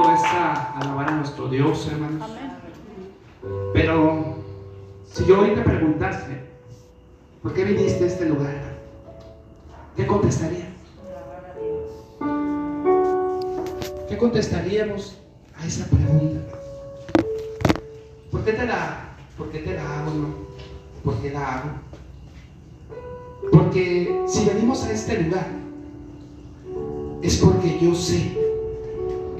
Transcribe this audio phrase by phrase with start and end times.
[0.00, 2.30] es a alabar a nuestro Dios, hermanos.
[3.74, 4.36] Pero
[5.12, 6.40] si yo te preguntase,
[7.42, 8.78] ¿por qué viniste a este lugar?
[9.94, 10.68] ¿Qué contestaría?
[14.08, 15.18] ¿Qué contestaríamos
[15.54, 16.40] a esa pregunta?
[18.30, 20.28] ¿Por qué te la, por qué te la hago, no?
[21.04, 21.70] ¿Por qué la hago?
[23.50, 25.48] Porque si venimos a este lugar,
[27.20, 28.41] es porque yo sé,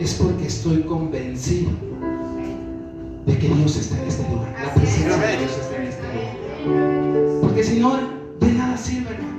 [0.03, 1.71] es porque estoy convencido
[3.25, 4.53] de que Dios está en este lugar.
[4.61, 7.41] La presencia de Dios está en este lugar.
[7.41, 7.99] Porque si no,
[8.41, 9.33] de nada sirve, hermano.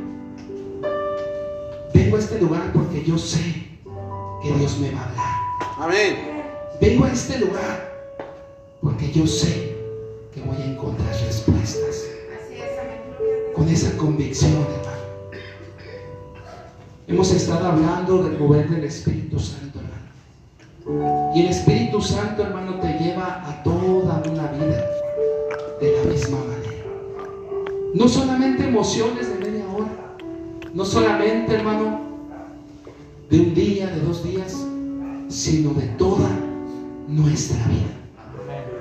[1.94, 3.68] Vengo a este lugar porque yo sé
[4.42, 5.34] que Dios me va a hablar.
[5.80, 6.44] Amén.
[6.80, 8.22] Vengo a este lugar
[8.82, 9.76] porque yo sé
[10.34, 12.06] que voy a encontrar respuestas.
[13.54, 14.94] Con esa convicción, hermano.
[17.06, 19.73] Hemos estado hablando del mover del Espíritu Santo.
[20.86, 24.86] Y el Espíritu Santo, hermano, te lleva a toda una vida
[25.80, 26.84] de la misma manera.
[27.94, 30.16] No solamente emociones de media hora,
[30.74, 32.02] no solamente, hermano,
[33.30, 34.58] de un día, de dos días,
[35.30, 36.30] sino de toda
[37.08, 37.94] nuestra vida.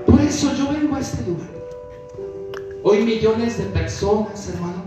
[0.07, 1.49] Por eso yo vengo a este lugar.
[2.83, 4.83] Hoy millones de personas, hermano,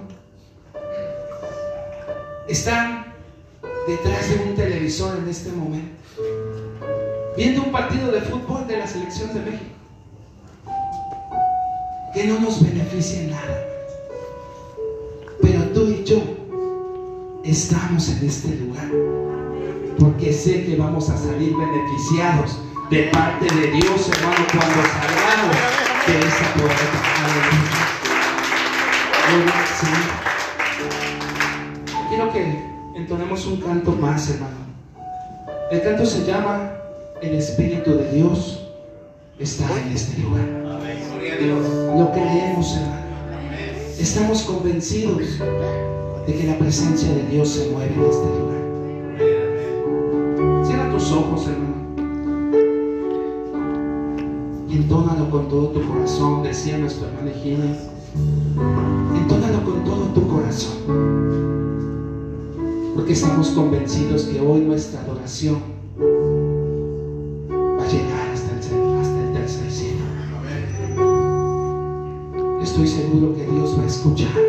[2.47, 3.05] están
[3.87, 5.95] detrás de un televisor en este momento,
[7.35, 9.71] viendo un partido de fútbol de la selección de México,
[12.13, 13.63] que no nos beneficia en nada.
[15.41, 16.21] Pero tú y yo
[17.43, 18.89] estamos en este lugar,
[19.99, 25.55] porque sé que vamos a salir beneficiados de parte de Dios, hermano, cuando salgamos
[26.07, 27.15] de esa puerta.
[32.09, 32.63] Quiero que
[32.95, 34.55] entonemos un canto más, hermano.
[35.71, 36.74] El canto se llama
[37.21, 38.59] El Espíritu de Dios
[39.39, 40.45] está en este lugar.
[41.97, 43.05] Lo creemos, hermano.
[43.95, 45.39] Sich convencidos
[46.27, 48.61] de que la presencia de Dios se mueve en este lugar.
[50.65, 51.75] Cierra tus ojos, hermano.
[54.69, 57.77] Y entónalo con todo tu corazón, decía nuestro hermano Gina.
[59.15, 60.73] Entónalo con todo tu corazón.
[62.93, 65.74] Porque estamos convencidos que hoy nuestra adoración
[74.05, 74.39] escuchar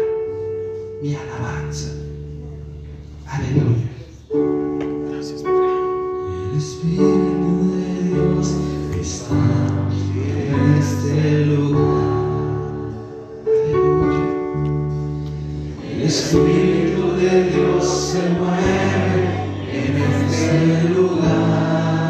[1.03, 1.89] mi alabanza.
[3.27, 3.89] Aleluya.
[5.09, 8.47] Gracias, El Espíritu de Dios
[9.01, 9.35] está
[9.91, 12.05] en este lugar.
[13.47, 14.25] Aleluya.
[15.91, 19.23] El Espíritu de Dios se mueve
[19.73, 22.06] en este lugar.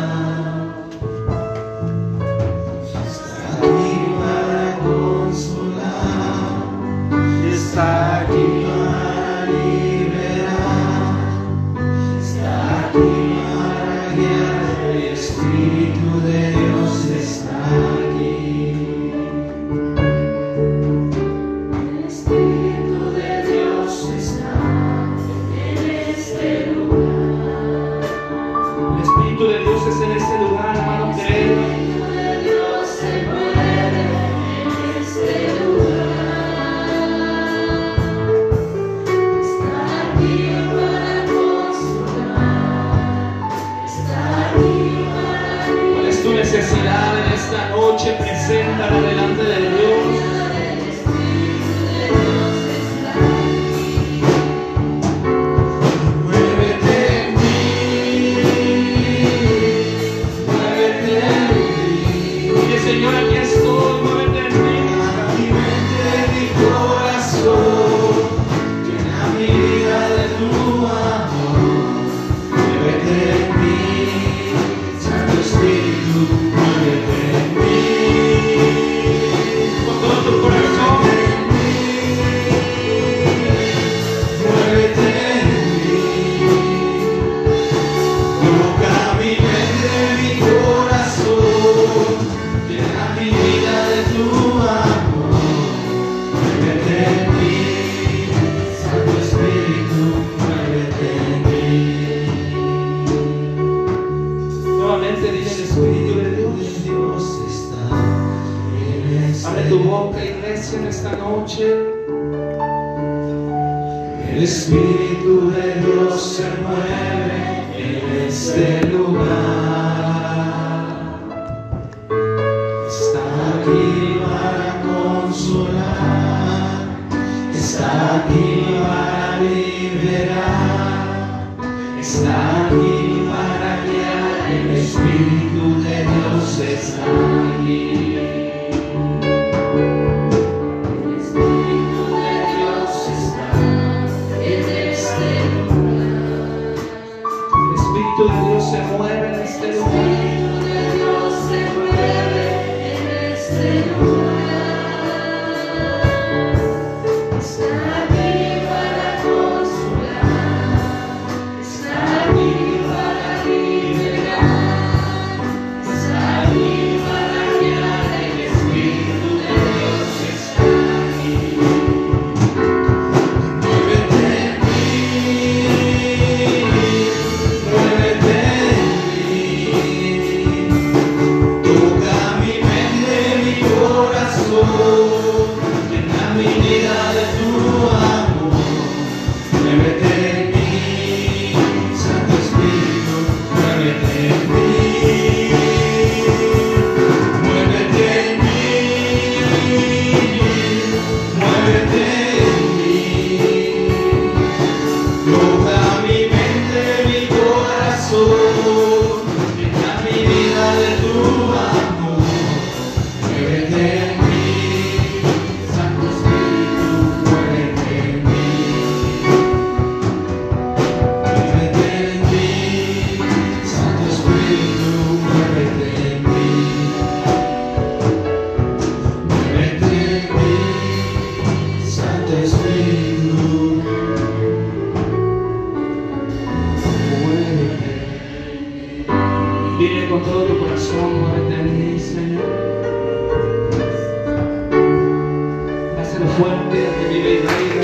[246.37, 247.83] Fuerte, vive y reina.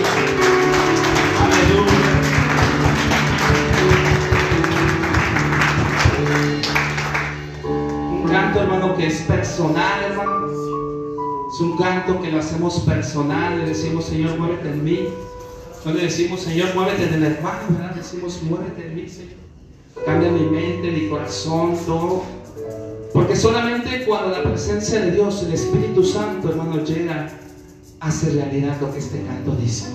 [1.43, 1.93] Aleluya.
[7.65, 10.47] Un canto, hermano, que es personal, hermano.
[11.55, 13.59] Es un canto que lo hacemos personal.
[13.59, 15.09] Le decimos, Señor, muévete en mí.
[15.85, 17.95] No le decimos, Señor, muévete en el hermano, ¿verdad?
[17.95, 19.43] Decimos, muévete en mí, Señor.
[20.05, 22.23] Cambia mi mente, mi corazón, todo.
[23.13, 27.29] Porque solamente cuando la presencia de Dios, el Espíritu Santo, hermano, llega,
[28.03, 29.87] hace realidad lo que este canto dice.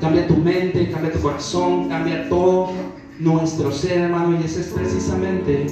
[0.00, 2.70] Cambia tu mente, cambia tu corazón, cambia todo
[3.18, 4.38] nuestro ser, hermano.
[4.40, 5.66] Y ese es precisamente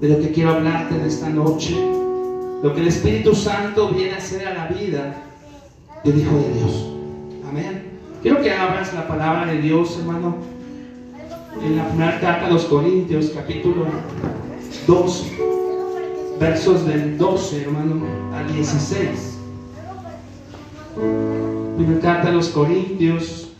[0.00, 1.74] de lo que quiero hablarte de esta noche.
[2.62, 5.16] Lo que el Espíritu Santo viene a hacer a la vida
[6.04, 6.90] del Hijo de Dios.
[7.48, 7.82] Amén.
[8.20, 10.36] Quiero que abras la palabra de Dios, hermano,
[11.64, 13.86] en la primera carta a los Corintios, capítulo
[14.86, 15.26] 2,
[16.38, 19.41] versos del 12, hermano, al 16.
[20.94, 23.50] Primera carta a los Corintios,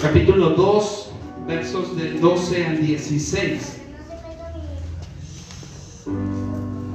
[0.00, 1.12] capítulo 2,
[1.48, 3.80] versos del 12 al 16.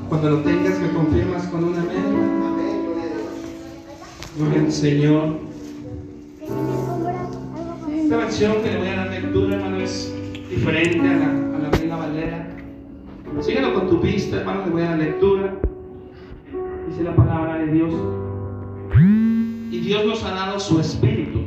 [0.08, 2.38] Cuando lo tengas, me confirmas con un amén.
[4.38, 5.40] Gloria al Señor.
[7.94, 10.14] Esta versión que le voy a dar lectura, hermano, es
[10.50, 12.48] diferente a la, a la Valera.
[13.42, 15.54] Síguelo con tu vista, hermano, le voy a dar lectura.
[16.88, 18.17] Dice la palabra de Dios.
[19.88, 21.40] Dios nos ha dado su espíritu,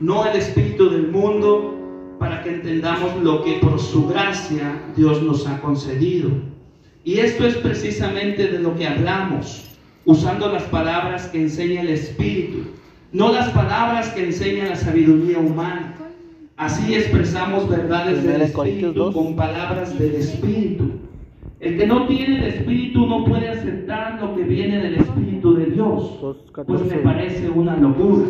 [0.00, 5.46] no el espíritu del mundo, para que entendamos lo que por su gracia Dios nos
[5.46, 6.28] ha concedido.
[7.04, 9.64] Y esto es precisamente de lo que hablamos,
[10.04, 12.64] usando las palabras que enseña el espíritu,
[13.12, 15.94] no las palabras que enseña la sabiduría humana.
[16.56, 19.14] Así expresamos verdades del espíritu 2.
[19.14, 20.90] con palabras del espíritu.
[21.60, 25.66] El que no tiene el espíritu no puede aceptar lo que viene del espíritu de
[25.66, 26.96] Dios, pues me 14.
[26.98, 28.26] parece una locura.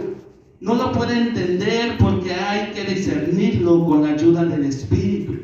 [0.61, 5.35] No lo puede entender porque hay que discernirlo con la ayuda del espíritu.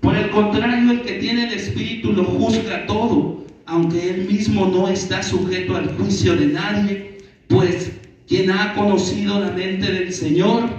[0.00, 4.88] Por el contrario, el que tiene el espíritu lo juzga todo, aunque él mismo no
[4.88, 7.92] está sujeto al juicio de nadie, pues
[8.26, 10.70] quien ha conocido la mente del Señor,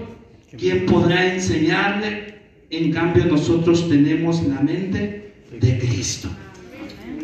[0.57, 2.35] ¿quién podrá enseñarle?
[2.71, 6.29] En cambio, nosotros tenemos la mente de Cristo.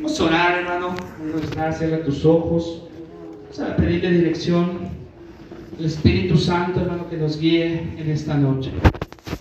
[0.04, 0.96] Vamos a orar, hermano.
[1.18, 2.90] Vamos a cierra tus ojos.
[3.44, 4.90] Vamos a pedirle dirección
[5.80, 8.70] al Espíritu Santo, hermano, que nos guíe en esta noche.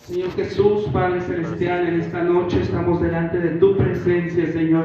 [0.07, 4.85] Señor Jesús, Padre Celestial, en esta noche estamos delante de tu presencia, Señor.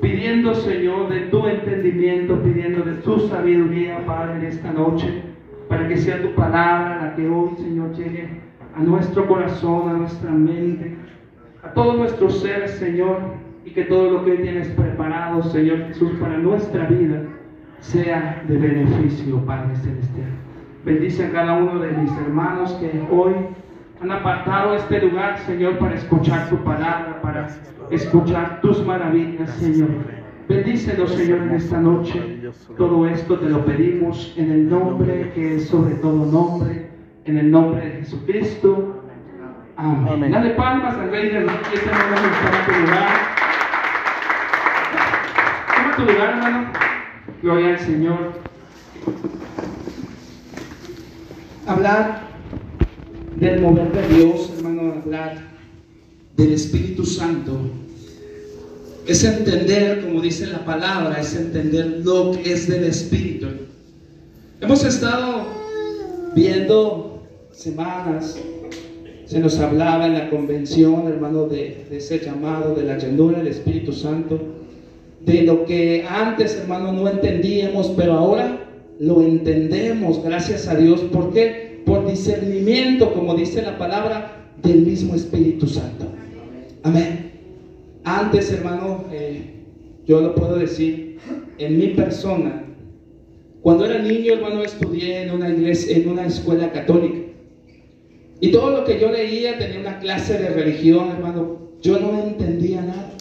[0.00, 5.20] Pidiendo, Señor, de tu entendimiento, pidiendo de tu sabiduría, Padre, en esta noche,
[5.68, 8.40] para que sea tu palabra la que hoy, Señor, llegue
[8.74, 10.96] a nuestro corazón, a nuestra mente,
[11.62, 16.36] a todo nuestro ser, Señor, y que todo lo que tienes preparado, Señor Jesús, para
[16.38, 17.22] nuestra vida,
[17.80, 20.30] sea de beneficio, Padre Celestial.
[20.84, 23.32] Bendice a cada uno de mis hermanos que hoy
[24.02, 27.48] han apartado este lugar, Señor, para escuchar tu palabra, para
[27.90, 29.88] escuchar tus maravillas, Señor.
[30.46, 32.40] Bendícenos, Señor, en esta noche.
[32.76, 36.90] Todo esto te lo pedimos en el nombre que es sobre todo nombre,
[37.24, 39.02] en el nombre de Jesucristo.
[39.76, 40.30] Amén.
[40.30, 41.56] Dale palmas al Rey del Rey.
[41.72, 43.43] Este hermano toma tu lugar.
[45.96, 46.72] Tu lugar, hermano.
[47.40, 48.32] Gloria al Señor.
[51.66, 52.22] Hablar
[53.36, 55.38] del mover de Dios, hermano, hablar
[56.36, 57.70] del Espíritu Santo
[59.06, 63.46] es entender, como dice la palabra, es entender lo que es del Espíritu.
[64.60, 65.46] Hemos estado
[66.34, 67.22] viendo
[67.52, 68.36] semanas,
[69.26, 73.92] se nos hablaba en la convención, hermano, de, ese llamado, de la llanura del Espíritu
[73.92, 74.40] Santo,
[75.24, 78.58] de lo que antes, hermano, no entendíamos, pero ahora
[78.98, 81.00] lo entendemos, gracias a Dios.
[81.12, 81.82] ¿Por qué?
[81.86, 86.06] Por discernimiento, como dice la palabra, del mismo Espíritu Santo.
[86.82, 87.32] Amén.
[88.04, 89.64] Antes, hermano, eh,
[90.06, 91.18] yo lo puedo decir,
[91.58, 92.64] en mi persona,
[93.62, 97.18] cuando era niño, hermano, estudié en una iglesia, en una escuela católica.
[98.40, 101.70] Y todo lo que yo leía tenía una clase de religión, hermano.
[101.80, 103.13] Yo no entendía nada.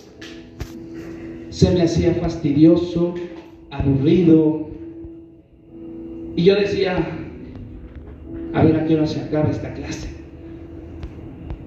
[1.54, 3.14] Se me hacía fastidioso,
[3.70, 4.70] aburrido.
[6.36, 6.98] Y yo decía,
[8.56, 10.10] a ver a qué hora se acaba esta clase.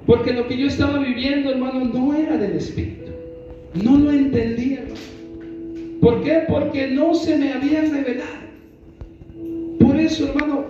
[0.04, 3.12] Porque lo que yo estaba viviendo, hermano, no era del Espíritu.
[3.74, 4.86] No lo entendía.
[6.00, 6.42] ¿Por qué?
[6.48, 8.46] Porque no se me había revelado.
[9.78, 10.64] Por eso, hermano,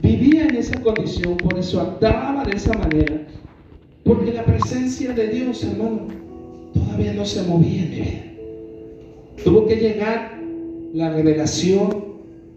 [0.00, 3.26] vivía en esa condición, por eso actuaba de esa manera.
[4.04, 6.06] Porque la presencia de Dios, hermano,
[6.72, 8.35] todavía no se movía en mi vida.
[9.44, 10.40] Tuvo que llegar
[10.92, 12.04] la revelación,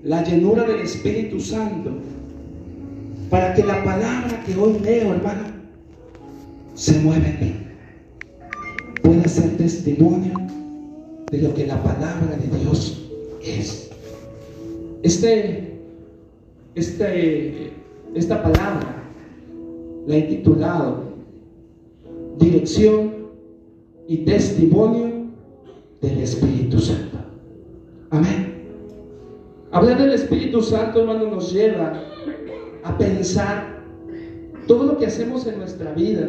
[0.03, 1.91] la llenura del Espíritu Santo,
[3.29, 5.43] para que la palabra que hoy leo, hermano,
[6.73, 7.55] se mueva en mí
[9.03, 10.33] pueda ser testimonio
[11.31, 13.09] de lo que la palabra de Dios
[13.43, 13.91] es.
[15.03, 15.79] Este,
[16.75, 17.71] este,
[18.15, 19.03] esta palabra
[20.07, 21.03] la he titulado
[22.39, 23.11] Dirección
[24.07, 25.18] y Testimonio
[26.01, 27.17] del Espíritu Santo.
[28.09, 28.63] Amén.
[29.71, 32.03] Hablar del Espíritu Santo, hermano, nos lleva
[32.83, 33.83] a pensar
[34.67, 36.27] todo lo que hacemos en nuestra vida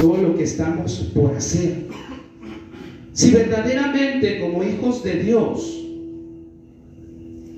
[0.00, 1.86] todo lo que estamos por hacer.
[3.12, 5.76] Si verdaderamente como hijos de Dios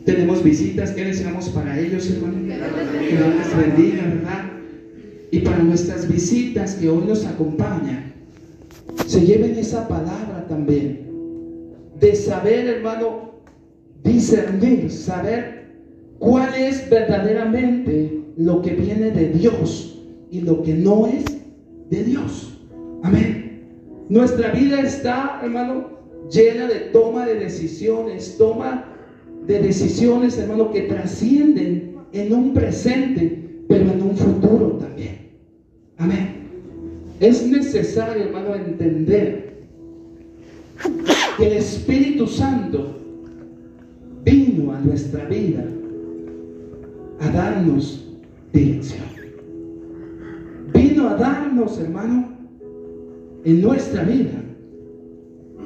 [0.04, 2.38] tenemos visitas, ¿qué deseamos para ellos, hermano?
[2.98, 4.44] Que Dios les bendiga, ¿verdad?
[5.30, 8.11] Y para nuestras visitas que hoy nos acompañan,
[9.12, 11.06] se lleven esa palabra también,
[12.00, 13.42] de saber, hermano,
[14.02, 15.66] discernir, saber
[16.18, 21.26] cuál es verdaderamente lo que viene de Dios y lo que no es
[21.90, 22.58] de Dios.
[23.02, 23.66] Amén.
[24.08, 25.90] Nuestra vida está, hermano,
[26.30, 28.86] llena de toma de decisiones, toma
[29.46, 35.18] de decisiones, hermano, que trascienden en un presente, pero en un futuro también.
[35.98, 36.41] Amén.
[37.22, 39.54] Es necesario, hermano, entender
[41.38, 42.98] que el Espíritu Santo
[44.22, 45.64] vino a nuestra vida
[47.20, 48.06] a darnos
[48.52, 49.12] dirección
[51.08, 52.28] a darnos, hermano,
[53.44, 54.40] en nuestra vida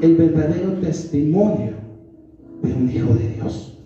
[0.01, 1.73] el verdadero testimonio
[2.63, 3.79] de un hijo de Dios.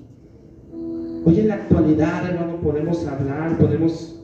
[1.25, 4.23] Hoy en la actualidad, hermano, podemos hablar, podemos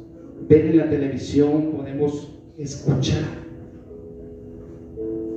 [0.48, 3.25] ver en la televisión, podemos escuchar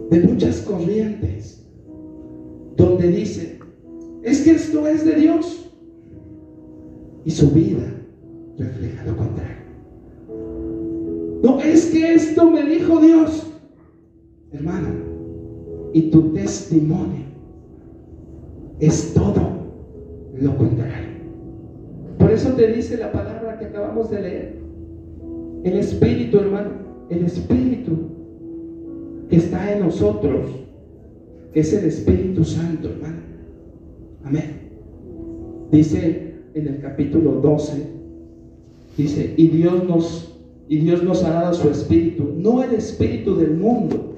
[0.10, 1.64] de muchas corrientes
[2.76, 3.60] donde dice,
[4.24, 5.72] es que esto es de Dios
[7.26, 7.94] y su vida
[8.58, 9.60] refleja lo contrario.
[11.44, 13.46] No, es que esto me dijo Dios.
[14.52, 14.90] Hermano,
[15.94, 17.26] y tu testimonio
[18.80, 19.50] es todo
[20.40, 21.20] lo contrario.
[22.18, 24.60] Por eso te dice la palabra que acabamos de leer.
[25.64, 27.94] El Espíritu, hermano, el Espíritu
[29.30, 30.50] que está en nosotros,
[31.54, 33.18] que es el Espíritu Santo, hermano.
[34.24, 34.60] Amén.
[35.72, 37.84] Dice en el capítulo 12,
[38.98, 40.30] dice, y Dios nos
[40.70, 44.18] y Dios nos ha dado su espíritu, no el espíritu del mundo.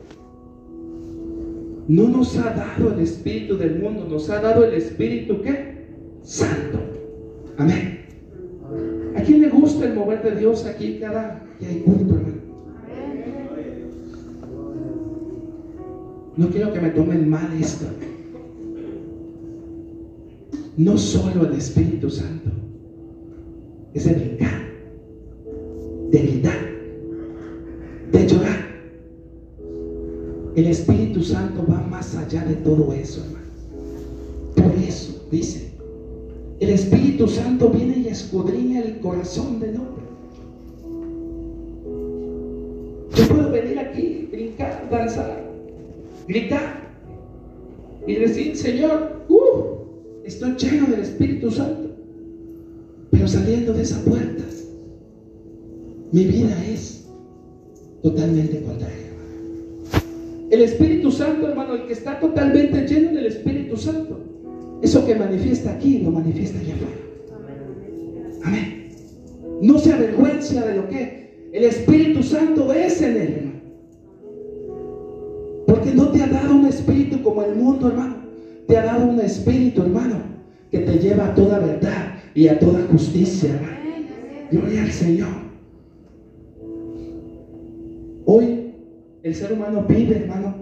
[1.87, 5.87] No nos ha dado el espíritu del mundo, nos ha dado el espíritu ¿qué?
[6.23, 6.77] Santo.
[7.57, 8.05] Amén.
[9.15, 12.40] ¿A quién le gusta el mover de Dios aquí cada que hay culto, hermano?
[16.37, 17.85] No quiero que me tomen mal esto.
[20.77, 22.49] No solo el Espíritu Santo,
[23.93, 24.61] es el encanto
[26.11, 26.59] debilidad
[28.11, 28.65] de llorar.
[30.55, 33.45] El Espíritu Santo va más allá de todo eso, hermano.
[34.55, 35.71] Por eso, dice,
[36.59, 40.03] el Espíritu Santo viene y escudriña el corazón del hombre.
[43.15, 45.40] Yo puedo venir aquí, brincar, danzar,
[48.07, 51.89] y decir, Señor, uh, estoy lleno del Espíritu Santo.
[53.11, 54.43] Pero saliendo de esa puerta,
[56.11, 57.07] mi vida es
[58.01, 58.97] totalmente contraria.
[60.49, 64.19] El Espíritu Santo, hermano, el que está totalmente lleno del Espíritu Santo,
[64.81, 66.95] eso que manifiesta aquí, lo manifiesta allá afuera.
[68.43, 68.89] Amén.
[69.61, 73.50] No se avergüenza de lo que el Espíritu Santo es en él, hermano.
[75.95, 78.15] No te ha dado un espíritu como el mundo, hermano.
[78.67, 80.15] Te ha dado un espíritu, hermano,
[80.69, 83.81] que te lleva a toda verdad y a toda justicia, hermano.
[84.51, 85.51] Gloria al Señor.
[88.25, 88.73] Hoy
[89.23, 90.55] el ser humano vive, hermano,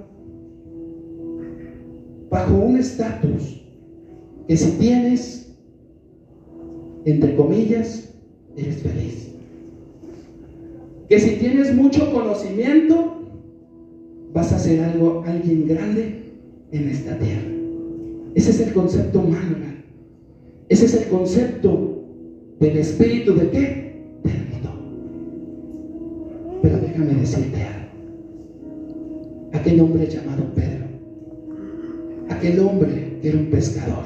[2.30, 3.62] bajo un estatus
[4.48, 5.56] que si tienes,
[7.06, 8.14] entre comillas,
[8.56, 9.30] eres feliz.
[11.08, 13.19] Que si tienes mucho conocimiento,
[14.34, 16.34] vas a ser algo, alguien grande
[16.72, 17.50] en esta tierra.
[18.36, 19.70] Ese es el concepto humano.
[20.70, 22.06] Ese es el concepto
[22.60, 24.02] del espíritu de qué?
[24.24, 24.70] Del mundo.
[26.62, 27.90] Pero déjame decirte algo.
[29.54, 30.86] Aquel hombre llamado Pedro,
[32.30, 34.06] aquel hombre que era un pescador,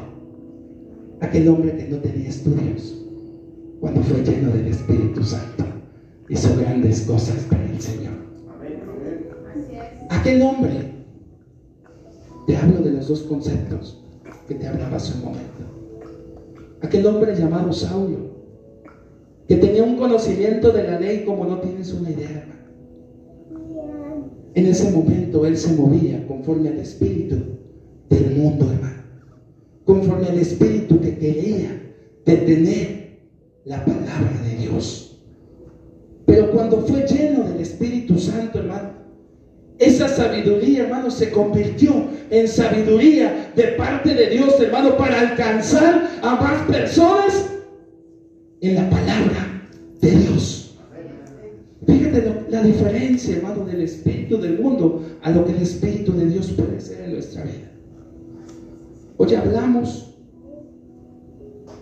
[1.20, 3.06] aquel hombre que no tenía estudios,
[3.82, 5.66] cuando fue lleno del Espíritu Santo,
[6.30, 7.46] hizo grandes cosas.
[10.24, 10.72] Aquel hombre,
[12.48, 14.02] te hablo de los dos conceptos
[14.48, 15.64] que te hablaba hace un momento.
[16.80, 18.32] Aquel hombre llamado Saulo,
[19.50, 22.46] que tenía un conocimiento de la ley como no tienes una idea.
[24.54, 27.36] En ese momento él se movía conforme al espíritu
[28.10, 29.04] del mundo, hermano.
[29.84, 31.96] Conforme al espíritu que quería
[32.26, 33.20] detener
[33.66, 35.22] la palabra de Dios.
[36.26, 39.03] Pero cuando fue lleno del Espíritu Santo, hermano,
[39.80, 46.36] esa sabiduría, hermano, se convirtió en sabiduría de parte de Dios, hermano, para alcanzar a
[46.36, 47.50] más personas
[48.62, 49.62] en la palabra
[50.00, 50.80] de Dios.
[51.86, 56.52] Fíjate la diferencia, hermano, del espíritu del mundo a lo que el espíritu de Dios
[56.52, 57.72] puede ser en nuestra vida.
[59.18, 60.16] Hoy hablamos,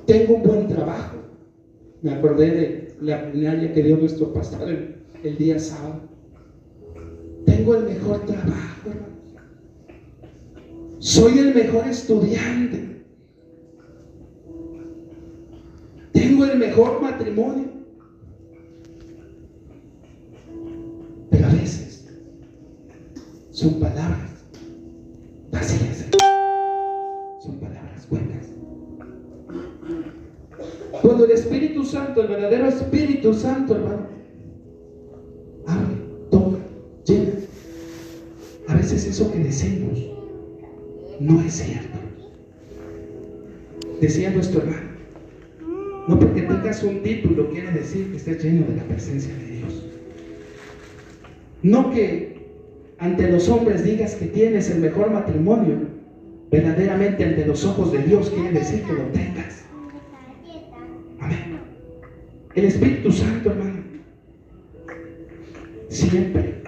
[0.06, 1.18] tengo un buen trabajo.
[2.02, 4.70] Me acordé de la plenaria que dio nuestro pastor
[5.24, 6.02] el día sábado.
[7.52, 9.18] Tengo el mejor trabajo, hermano.
[11.00, 13.04] Soy el mejor estudiante.
[16.14, 17.66] Tengo el mejor matrimonio.
[21.30, 22.08] Pero a veces
[23.52, 24.46] son palabras
[25.52, 26.06] vacías.
[27.44, 28.48] Son palabras buenas.
[31.02, 34.21] Cuando el Espíritu Santo, el verdadero Espíritu Santo, hermano,
[39.52, 40.00] decimos
[41.20, 42.00] no es cierto.
[44.00, 44.90] Decía nuestro hermano,
[46.08, 49.86] no porque tengas un título quiere decir que estés lleno de la presencia de Dios.
[51.62, 52.48] No que
[52.98, 55.76] ante los hombres digas que tienes el mejor matrimonio,
[56.50, 59.64] verdaderamente ante los ojos de Dios quiere decir que lo tengas.
[61.20, 61.60] Amén.
[62.56, 63.82] El Espíritu Santo, hermano,
[65.90, 66.62] siempre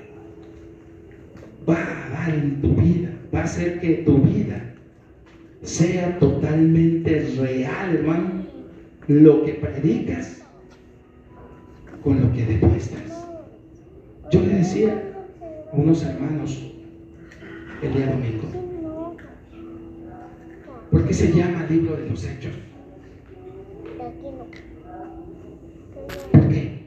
[1.68, 4.74] va a dar en tu vida, va a hacer que tu vida
[5.62, 8.44] sea totalmente real, hermano.
[9.08, 10.42] Lo que predicas
[12.04, 13.28] con lo que demuestras.
[14.32, 15.04] Yo le decía
[15.72, 16.72] a unos hermanos
[17.82, 18.48] el día domingo,
[20.90, 22.54] ¿por qué se llama libro de los hechos?
[26.32, 26.80] ¿Por qué?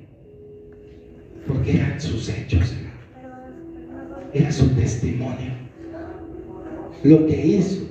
[1.47, 2.97] Porque eran sus hechos, hermano.
[4.33, 5.66] Era su testimonio.
[7.07, 7.83] Lo que hizo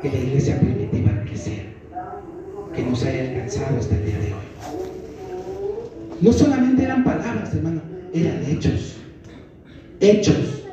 [0.00, 1.68] que la iglesia primitiva creciera,
[2.74, 4.48] que nos haya alcanzado hasta el día de hoy.
[6.22, 7.82] No solamente eran palabras, hermano,
[8.14, 8.96] eran hechos.
[10.00, 10.64] Hechos.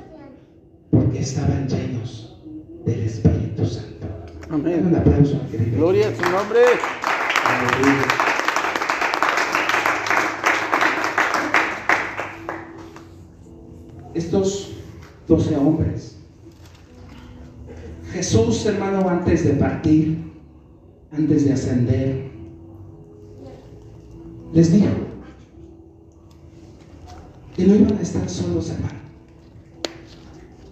[0.91, 2.39] Porque estaban llenos
[2.85, 4.07] del Espíritu Santo.
[4.49, 4.85] Amén.
[4.87, 5.75] Un aplauso, querido.
[5.75, 6.59] Gloria a su nombre.
[7.43, 8.05] Aleluya.
[14.13, 14.71] Estos
[15.27, 16.14] doce hombres,
[18.15, 20.17] Jesús, hermano, antes de partir,
[21.11, 22.31] antes de ascender,
[24.53, 24.87] les dijo,
[27.57, 28.99] que no iban a estar solos, hermano.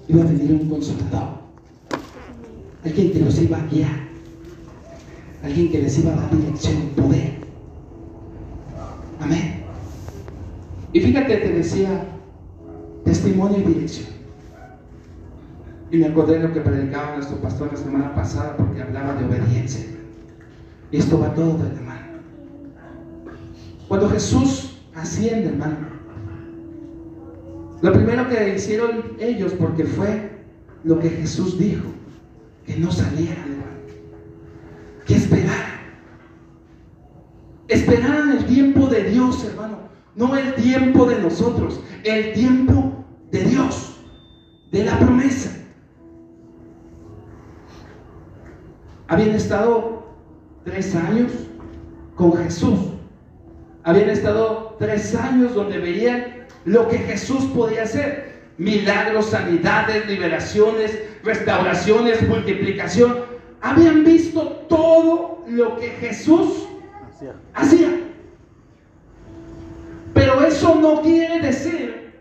[0.08, 1.40] Iba a venir un consolador.
[2.86, 4.08] Alguien que los iba a guiar.
[5.44, 7.34] Alguien que les iba a dar dirección poder.
[9.20, 9.64] Amén.
[10.94, 12.06] Y fíjate, te decía
[13.04, 14.13] testimonio y dirección.
[15.94, 19.26] Y me acordé de lo que predicaba nuestro pastor la semana pasada porque hablaba de
[19.26, 19.86] obediencia.
[20.90, 22.08] Y esto va todo de la mano.
[23.88, 25.78] Cuando Jesús asciende, hermano,
[27.84, 30.32] lo primero que hicieron ellos, porque fue
[30.84, 31.86] lo que Jesús dijo,
[32.66, 33.78] que no salieran, hermano,
[35.06, 35.80] que esperaran.
[37.68, 39.78] Esperaran el tiempo de Dios, hermano,
[40.16, 44.00] no el tiempo de nosotros, el tiempo de Dios,
[44.72, 45.60] de la promesa.
[49.14, 50.08] Habían estado
[50.66, 51.32] tres años
[52.16, 52.80] con Jesús.
[53.84, 58.42] Habían estado tres años donde veían lo que Jesús podía hacer.
[58.58, 63.26] Milagros, sanidades, liberaciones, restauraciones, multiplicación.
[63.62, 66.68] Habían visto todo lo que Jesús
[67.54, 67.90] hacía.
[70.16, 72.16] Pero eso no quiere decir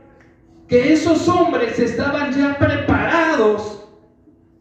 [0.68, 3.82] que esos hombres estaban ya preparados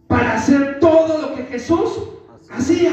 [0.07, 2.07] para hacer todo lo que Jesús
[2.51, 2.91] hacía.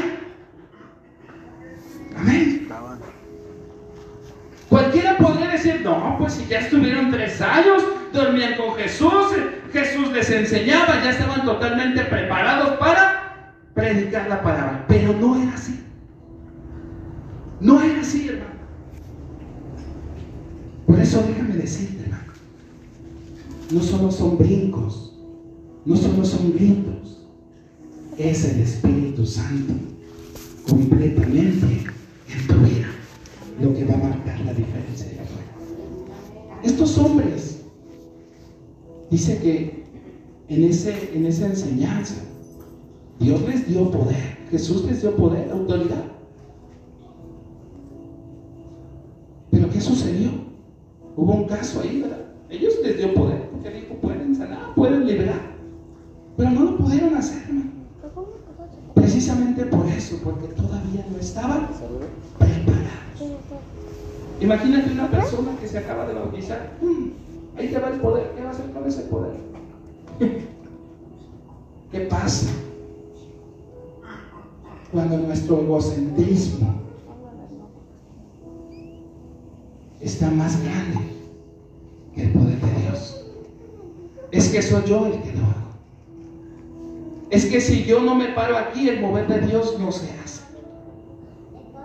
[2.17, 2.67] Amén.
[4.69, 9.33] Cualquiera podría decir, no, pues si ya estuvieron tres años, dormían con Jesús,
[9.73, 14.85] Jesús les enseñaba, ya estaban totalmente preparados para predicar la palabra.
[14.87, 15.83] Pero no era así.
[17.59, 18.59] No era así, hermano.
[20.85, 22.33] Por eso déjame decirte, hermano,
[23.71, 25.15] no solo son brincos,
[25.85, 27.18] no solo son gritos,
[28.19, 29.73] es el Espíritu Santo
[30.67, 31.65] completamente
[32.27, 32.87] en tu vida
[33.61, 35.07] lo que va a marcar la diferencia.
[36.63, 37.61] Estos hombres,
[39.09, 39.85] dice que
[40.49, 42.15] en, ese, en esa enseñanza,
[43.19, 46.03] Dios les dio poder, Jesús les dio poder, autoridad.
[49.51, 50.29] Pero ¿qué sucedió?
[51.15, 52.25] Hubo un caso ahí, ¿verdad?
[52.49, 55.55] Ellos les dio poder, porque dijo, pueden sanar, pueden liberar.
[56.35, 57.78] Pero no lo pudieron hacer, hermano.
[58.93, 61.67] Precisamente por eso, porque todavía no estaban
[62.37, 62.89] preparados.
[64.41, 66.71] Imagínate una persona que se acaba de bautizar.
[67.57, 68.31] Ahí te va el poder.
[68.35, 69.35] ¿Qué va a hacer con ese poder?
[71.91, 72.47] ¿Qué pasa?
[74.91, 76.73] Cuando nuestro egocentrismo
[79.99, 80.99] está más grande
[82.15, 83.25] que el poder de Dios.
[84.31, 85.68] Es que soy yo el que lo hago.
[87.29, 90.43] Es que si yo no me paro aquí, el mover de Dios no se hace.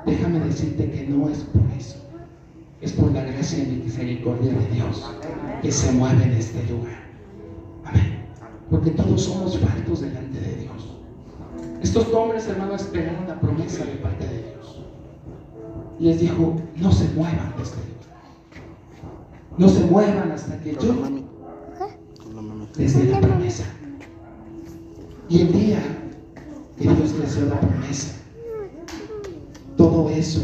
[0.07, 2.05] Déjame decirte que no es por eso
[2.85, 5.11] es por la gracia y misericordia de Dios
[5.63, 7.03] que se mueve en este lugar.
[7.85, 8.27] Amén.
[8.71, 10.91] Porque todos somos faltos delante de Dios.
[11.83, 14.85] Estos hombres, hermanos, esperaron la promesa de parte de Dios.
[15.99, 17.95] Y les dijo, no se muevan de este lugar.
[19.57, 20.95] No se muevan hasta que yo
[22.77, 23.65] les dé la promesa.
[25.29, 25.79] Y el día
[26.77, 28.15] que Dios les dio la promesa,
[29.77, 30.43] todo eso,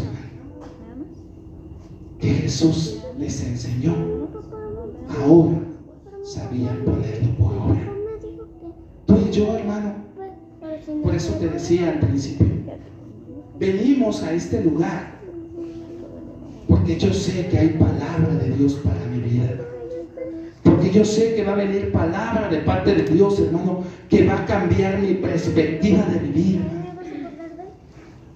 [2.19, 3.95] que Jesús les enseñó,
[5.21, 5.59] ahora
[6.23, 7.93] sabían ponerlo por obra.
[9.07, 9.95] Tú y yo, hermano,
[11.03, 12.47] por eso te decía al principio,
[13.59, 15.21] venimos a este lugar
[16.69, 19.49] porque yo sé que hay palabra de Dios para mi vida.
[20.81, 24.39] Porque yo sé que va a venir palabra de parte de Dios, hermano, que va
[24.39, 26.63] a cambiar mi perspectiva de vivir.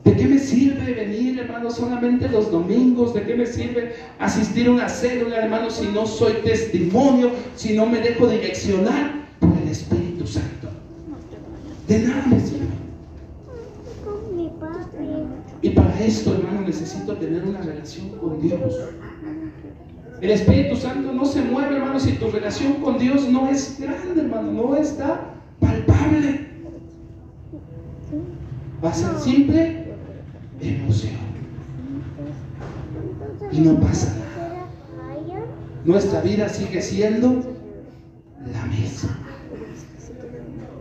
[0.05, 3.15] ¿De qué me sirve venir, hermano, solamente los domingos?
[3.15, 7.87] ¿De qué me sirve asistir a una célula, hermano, si no soy testimonio, si no
[7.87, 10.69] me dejo direccionar por el Espíritu Santo?
[11.89, 12.67] De nada me sirve.
[15.63, 18.61] Y para esto, hermano, necesito tener una relación con Dios.
[20.21, 24.23] El Espíritu Santo no se mueve, hermano, si tu relación con Dios no es grande,
[24.23, 26.49] hermano, no está palpable.
[28.83, 29.85] Va a ser simple
[30.61, 31.13] emoción.
[33.53, 34.67] Y no pasa nada.
[35.85, 37.43] Nuestra vida sigue siendo
[38.53, 39.19] la misma.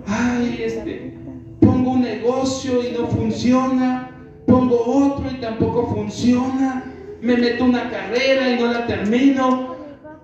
[0.07, 1.17] Ay, este,
[1.59, 4.09] pongo un negocio y no funciona.
[4.47, 6.92] Pongo otro y tampoco funciona.
[7.23, 9.77] Me meto una carrera y no la termino.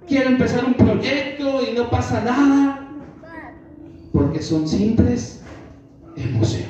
[0.06, 2.90] Quiero empezar un proyecto y no pasa nada.
[4.12, 5.40] Porque son simples
[6.18, 6.68] emociones.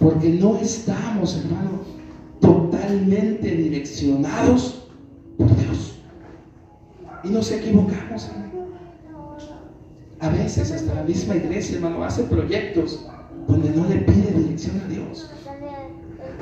[0.00, 1.82] Porque no estamos, hermano,
[2.40, 4.88] totalmente direccionados
[5.38, 6.00] por Dios.
[7.22, 8.66] nos equivocamos, hermano.
[10.18, 13.06] A veces hasta la misma iglesia, hermano, hace proyectos
[13.46, 15.30] donde no le pide dirección a Dios.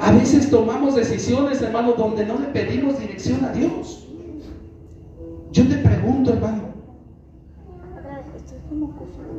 [0.01, 4.07] A veces tomamos decisiones, hermano, donde no le pedimos dirección a Dios.
[5.53, 6.63] Yo te pregunto, hermano,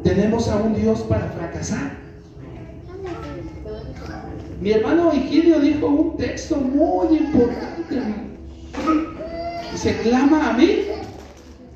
[0.04, 1.98] ¿tenemos a un Dios para fracasar?
[4.62, 8.02] Mi hermano Higidio dijo un texto muy importante.
[9.76, 10.80] Se clama a mí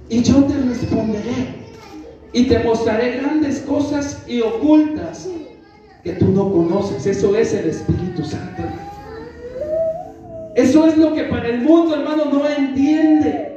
[0.08, 1.60] y yo te responderé
[2.32, 5.28] y te mostraré grandes cosas y ocultas
[6.04, 7.06] que tú no conoces.
[7.06, 8.64] Eso es el Espíritu Santo.
[10.56, 13.50] Eso es lo que para el mundo, hermano, no entiende.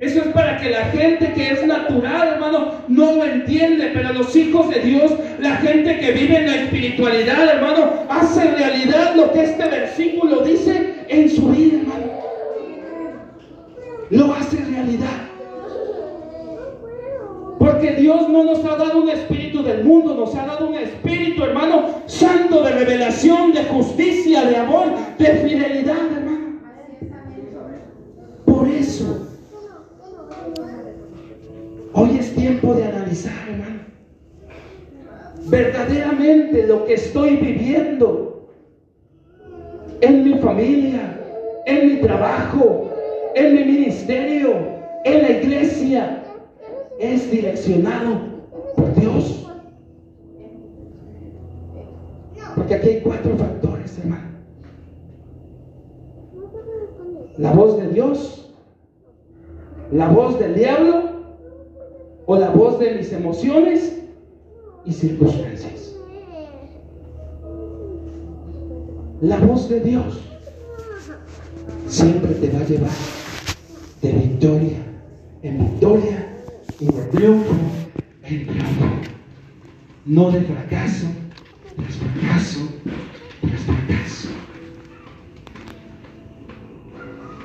[0.00, 3.90] Eso es para que la gente que es natural, hermano, no lo entiende.
[3.94, 9.14] Pero los hijos de Dios, la gente que vive en la espiritualidad, hermano, hace realidad
[9.14, 12.12] lo que este versículo dice en su vida, hermano.
[14.10, 15.33] Lo hace realidad.
[17.92, 21.86] Dios no nos ha dado un espíritu del mundo, nos ha dado un espíritu, hermano,
[22.06, 24.86] santo de revelación, de justicia, de amor,
[25.18, 26.60] de fidelidad, hermano.
[28.44, 29.28] Por eso,
[31.92, 33.80] hoy es tiempo de analizar, hermano.
[35.46, 38.48] Verdaderamente lo que estoy viviendo
[40.00, 41.20] en mi familia,
[41.66, 42.90] en mi trabajo,
[43.34, 44.54] en mi ministerio,
[45.04, 46.23] en la iglesia,
[46.98, 48.20] es direccionado
[48.76, 49.46] por Dios.
[52.54, 54.28] Porque aquí hay cuatro factores, hermano.
[57.36, 58.54] La voz de Dios,
[59.90, 61.02] la voz del diablo
[62.26, 64.00] o la voz de mis emociones
[64.84, 65.96] y circunstancias.
[69.20, 70.20] La voz de Dios
[71.88, 72.90] siempre te va a llevar
[74.02, 74.76] de victoria
[75.42, 76.33] en victoria
[76.80, 77.54] y de triunfo
[78.22, 78.46] en.
[80.06, 81.06] No de fracaso
[81.76, 82.68] tras fracaso
[83.40, 84.28] tras fracaso.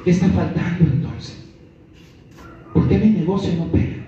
[0.04, 1.38] ¿Qué está faltando entonces?
[2.74, 4.06] ¿Por qué mi negocio no pega?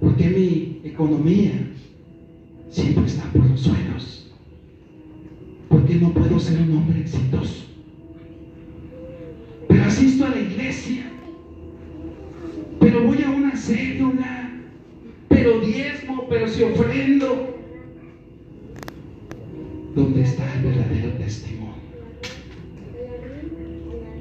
[0.00, 1.52] ¿Por qué mi economía
[13.72, 14.50] voy a una cédula,
[15.28, 17.58] pero diezmo, pero si ofrendo.
[19.94, 21.74] ¿Dónde está el verdadero testimonio?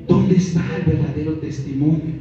[0.08, 2.16] ¿Dónde está el verdadero testimonio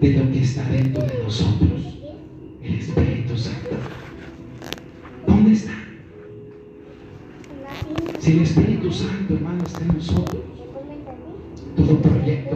[0.00, 1.98] de lo que está dentro de nosotros?
[2.62, 3.76] El Espíritu Santo.
[5.26, 5.72] ¿Dónde está?
[8.18, 10.42] Si el Espíritu Santo, hermano, está en nosotros,
[11.76, 12.55] todo proyecto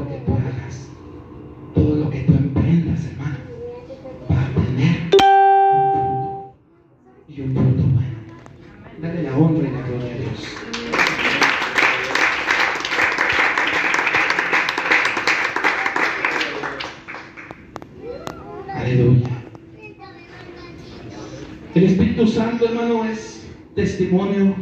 [24.00, 24.54] testimonio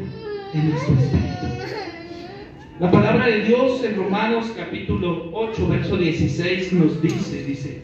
[0.53, 1.47] en nuestro espíritu.
[2.81, 7.83] La palabra de Dios en Romanos capítulo 8, verso 16 nos dice, dice,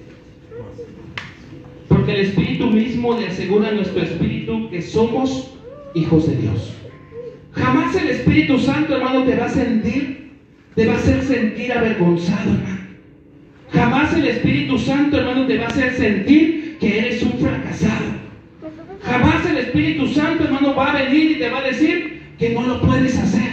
[1.87, 5.55] porque el Espíritu mismo le asegura a nuestro espíritu que somos
[5.95, 6.75] hijos de Dios.
[7.53, 10.33] Jamás el Espíritu Santo, hermano, te va a sentir,
[10.75, 12.81] te va a hacer sentir avergonzado, hermano.
[13.73, 18.04] Jamás el Espíritu Santo, hermano, te va a hacer sentir que eres un fracasado.
[19.51, 22.81] El Espíritu Santo, hermano, va a venir y te va a decir que no lo
[22.81, 23.53] puedes hacer.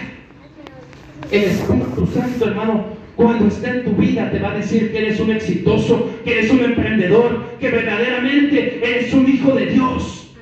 [1.31, 5.19] El Espíritu Santo, hermano, cuando esté en tu vida te va a decir que eres
[5.19, 10.33] un exitoso, que eres un emprendedor, que verdaderamente eres un hijo de Dios.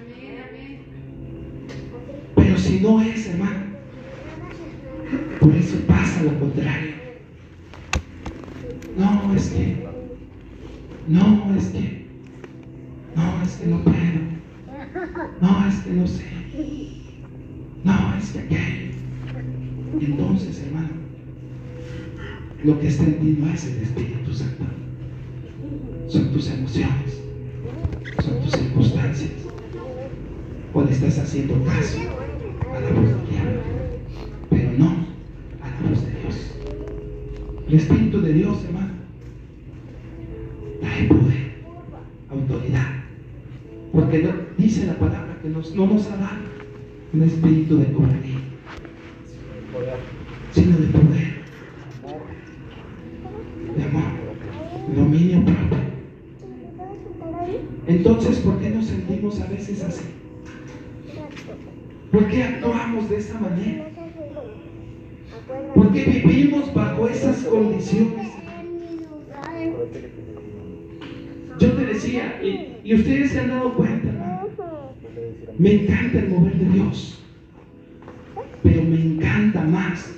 [2.36, 3.60] Pero si no es, hermano,
[5.40, 6.94] por eso pasa lo contrario.
[8.98, 9.76] No, es que,
[11.08, 12.06] no, es que,
[13.16, 14.39] no, es que no puedo.
[15.42, 16.24] No, es que no sé.
[17.84, 18.90] No, es que aquello.
[20.00, 20.90] Y entonces, hermano,
[22.64, 24.64] lo que está en ti no es el Espíritu Santo.
[26.08, 27.22] Son tus emociones,
[28.24, 29.30] son tus circunstancias.
[30.74, 33.62] O le estás haciendo caso a la voz del diablo,
[34.50, 34.90] pero no
[35.62, 36.52] a la voz de Dios.
[37.68, 38.94] El Espíritu de Dios, hermano,
[40.82, 41.52] trae poder,
[42.30, 42.88] autoridad.
[43.92, 44.49] Porque no-
[45.00, 46.60] palabra que nos, no nos ha dado
[47.14, 48.40] un espíritu de cobardía,
[50.52, 51.42] sino de poder,
[53.76, 54.04] de amor,
[54.96, 55.80] dominio propio.
[57.88, 60.06] Entonces, ¿por qué nos sentimos a veces así?
[62.12, 63.90] ¿Por qué actuamos de esa manera?
[65.74, 68.28] ¿Por qué vivimos bajo esas condiciones?
[71.60, 72.40] Yo te decía,
[72.84, 74.19] y ustedes se han dado cuenta,
[75.60, 77.20] me encanta el mover de Dios,
[78.64, 80.16] pero me encanta más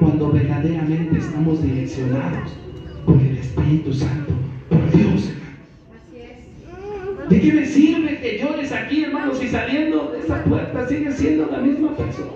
[0.00, 2.56] cuando verdaderamente estamos direccionados
[3.06, 4.32] por el Espíritu Santo,
[4.68, 5.30] por Dios.
[7.28, 11.46] ¿De qué me sirve que llores aquí, hermano, si saliendo de esa puerta sigues siendo
[11.46, 12.32] la misma persona?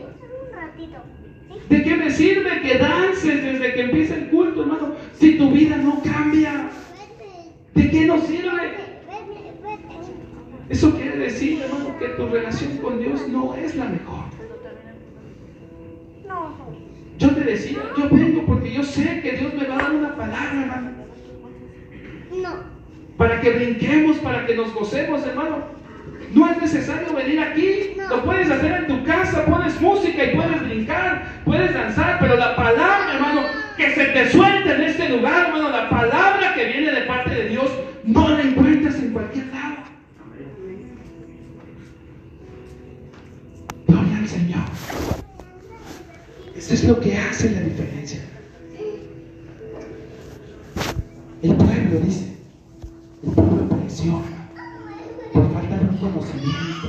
[1.69, 5.79] ¿De qué me sirve que dances desde que empieza el culto, hermano, si tu vida
[5.79, 6.69] no cambia?
[7.75, 8.84] ¿De qué nos sirve?
[10.75, 14.25] Eso quiere decir, hermano, que tu relación con Dios no es la mejor.
[17.17, 20.17] Yo te decía, yo vengo porque yo sé que Dios me va a dar una
[20.17, 20.91] palabra, hermano.
[23.17, 25.59] Para que brinquemos, para que nos gocemos, hermano.
[26.33, 27.95] No es necesario venir aquí.
[28.09, 32.57] Lo puedes hacer en tu casa, pones música y puedes brincar, puedes danzar, pero la
[32.57, 33.43] palabra, hermano,
[33.77, 37.49] que se te suelte en este lugar, hermano, la palabra que viene de parte de
[37.51, 37.71] Dios,
[38.03, 39.74] no la encuentras en cualquier lado.
[44.55, 45.25] Señor.
[46.57, 48.21] Esto es lo que hace la diferencia.
[51.43, 52.37] El pueblo dice,
[53.23, 54.25] el pueblo presiona
[55.33, 56.89] por falta de un conocimiento,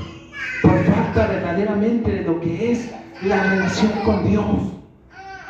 [0.62, 2.90] por falta verdaderamente de lo que es
[3.24, 4.46] la relación con Dios,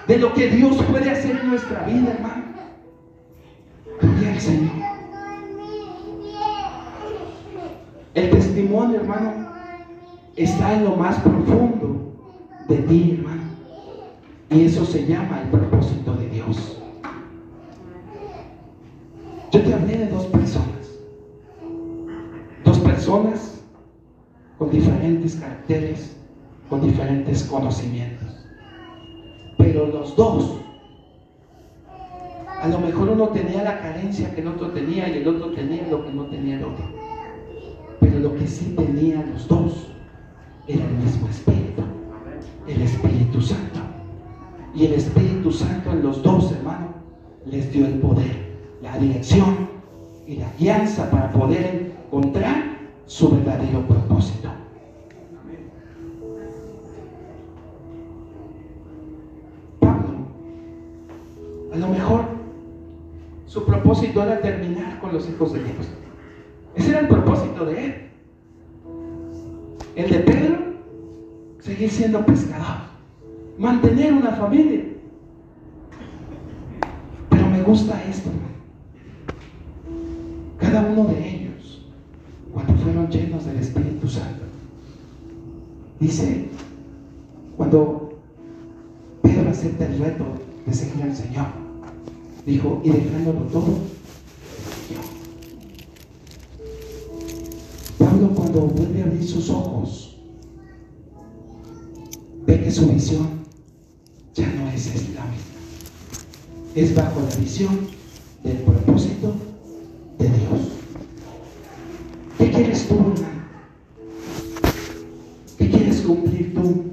[0.08, 2.46] de lo que Dios puede hacer en nuestra vida, hermano.
[4.02, 4.72] Gloria al Señor.
[8.16, 9.45] El testimonio, hermano,
[10.36, 12.14] está en lo más profundo
[12.68, 13.44] de ti, hermano.
[14.50, 16.82] Y eso se llama el propósito de Dios.
[19.52, 20.66] Yo te hablé de dos personas.
[22.64, 23.62] Dos personas
[24.58, 26.18] con diferentes caracteres,
[26.70, 28.46] con diferentes conocimientos.
[29.58, 30.60] Pero los dos,
[32.62, 35.88] a lo mejor uno tenía la carencia que el otro tenía y el otro tenía
[35.88, 36.86] lo que no tenía el otro.
[38.00, 39.95] Pero lo que sí tenían los dos
[40.68, 41.84] era el mismo Espíritu,
[42.68, 43.80] el Espíritu Santo.
[44.74, 46.90] Y el Espíritu Santo en los dos, hermanos,
[47.46, 49.70] les dio el poder, la dirección
[50.28, 54.50] y la guianza para poder encontrar su verdadero propósito.
[59.80, 60.10] Pablo,
[61.72, 62.26] a lo mejor
[63.46, 65.88] su propósito era terminar con los hijos de Dios.
[66.76, 68.05] Ese era el propósito de él.
[72.06, 72.86] Siendo pescador,
[73.58, 74.84] mantener una familia.
[77.32, 78.30] Pero me gusta esto.
[80.60, 81.82] Cada uno de ellos,
[82.54, 84.44] cuando fueron llenos del Espíritu Santo,
[86.00, 86.48] dice,
[87.58, 88.20] cuando
[89.24, 90.26] Pedro acepta el reto
[90.68, 91.48] de seguir al Señor,
[92.46, 93.80] dijo, y dejándolo todo,
[106.76, 107.88] Es bajo la visión
[108.44, 109.34] del propósito
[110.20, 110.72] de Dios.
[112.38, 113.46] ¿Qué quieres tú, hermano?
[115.58, 116.84] ¿Qué quieres cumplir tú,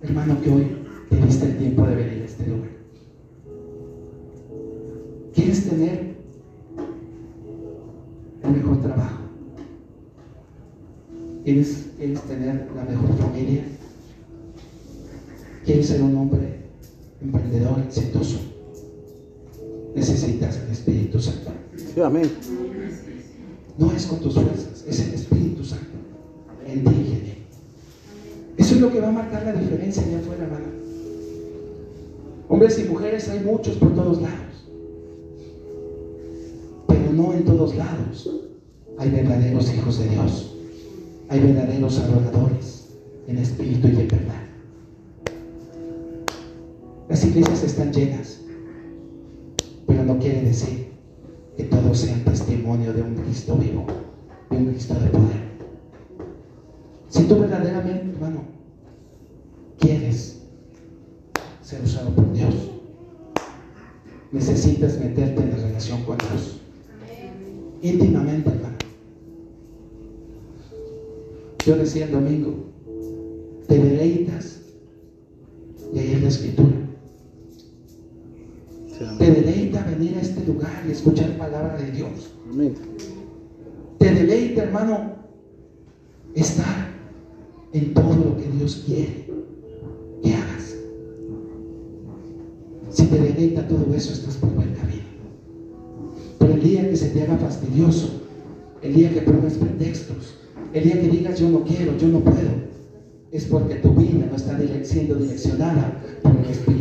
[0.00, 0.76] hermano, que hoy
[1.10, 2.70] te diste el tiempo de venir a este lugar?
[5.34, 6.16] ¿Quieres tener
[8.42, 9.18] el mejor trabajo?
[11.44, 13.62] ¿Quieres, ¿Quieres tener la mejor familia?
[15.66, 16.14] ¿Quieres ser un
[22.04, 22.30] Amén.
[23.76, 25.86] No es con tus fuerzas, es el Espíritu Santo
[26.66, 27.34] en ti y en mí.
[28.56, 30.66] Eso es lo que va a marcar la diferencia allá afuera, hermano.
[32.48, 34.66] Hombres y mujeres hay muchos por todos lados.
[36.86, 38.30] Pero no en todos lados
[38.98, 40.56] hay verdaderos hijos de Dios.
[41.28, 42.88] Hay verdaderos adoradores
[43.28, 44.42] en espíritu y en verdad.
[47.08, 48.40] Las iglesias están llenas,
[49.86, 50.89] pero no quiere decir
[51.60, 53.84] que todos sean testimonio de un Cristo vivo,
[54.48, 55.50] de un Cristo de poder.
[57.10, 58.44] Si tú verdaderamente, hermano,
[59.78, 60.40] quieres
[61.62, 62.54] ser usado por Dios,
[64.32, 66.60] necesitas meterte en la relación con Dios.
[67.82, 68.76] Íntimamente, hermano.
[71.66, 72.54] Yo decía el domingo,
[73.68, 74.62] te deleitas,
[75.92, 76.89] y ahí es la escritura.
[79.00, 82.34] Te deleita venir a este lugar y escuchar palabra de Dios.
[82.52, 82.74] Amén.
[83.98, 85.14] Te deleita hermano,
[86.34, 86.90] estar
[87.72, 89.26] en todo lo que Dios quiere
[90.22, 90.76] que hagas.
[92.90, 95.08] Si te deleita todo eso, estás por buen camino.
[96.38, 98.20] Pero el día que se te haga fastidioso,
[98.82, 100.34] el día que pongas pretextos,
[100.74, 102.50] el día que digas yo no quiero, yo no puedo,
[103.32, 106.79] es porque tu vida no está siendo direccionada por el Espíritu.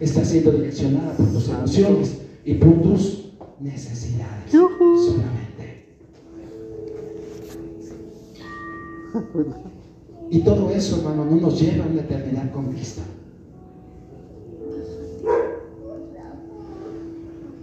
[0.00, 5.86] Está siendo direccionada por tus emociones y por tus necesidades solamente.
[10.30, 13.02] Y todo eso, hermano, no nos lleva a una eternidad con Cristo.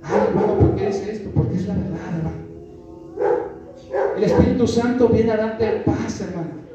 [0.04, 1.30] Ah, hermano, ¿por qué es esto?
[1.34, 2.38] Porque es la verdad, hermano.
[4.18, 6.68] El Espíritu Santo viene a darte paz, hermano.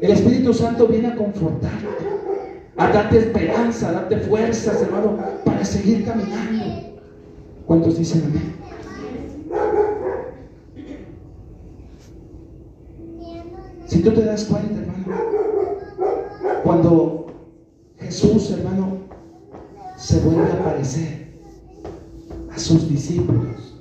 [0.00, 1.86] El Espíritu Santo viene a confortarte,
[2.80, 6.98] a darte esperanza, a darte fuerzas, hermano, para seguir caminando.
[7.66, 8.54] ¿Cuántos dicen amén?
[13.86, 15.04] Si tú te das cuenta, hermano,
[16.64, 17.26] cuando
[17.98, 18.96] Jesús, hermano,
[19.96, 21.34] se vuelve a aparecer
[22.50, 23.78] a sus discípulos,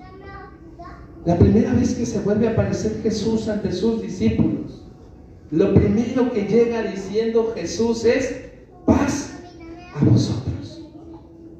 [1.23, 4.83] la primera vez que se vuelve a aparecer Jesús ante sus discípulos,
[5.51, 8.48] lo primero que llega diciendo Jesús es
[9.95, 10.85] a vosotros.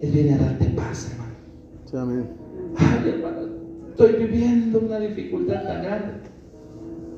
[0.02, 2.12] Él viene a darte paz, hermano.
[2.12, 2.30] amén.
[2.78, 3.48] Ay, hermano,
[3.90, 6.14] estoy viviendo una dificultad tan grande.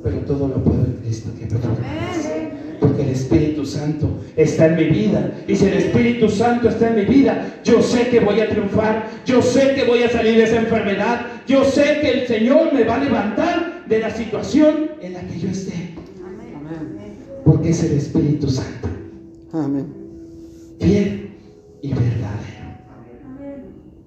[0.03, 2.51] Pero todo lo puedo en Cristo que me fortalece.
[2.80, 5.32] Porque el Espíritu Santo está en mi vida.
[5.47, 9.07] Y si el Espíritu Santo está en mi vida, yo sé que voy a triunfar.
[9.26, 11.28] Yo sé que voy a salir de esa enfermedad.
[11.45, 15.39] Yo sé que el Señor me va a levantar de la situación en la que
[15.39, 15.91] yo esté
[17.43, 18.88] porque es el Espíritu Santo.
[19.53, 20.01] Amén.
[20.82, 21.38] Fiel
[21.82, 22.66] y verdadero.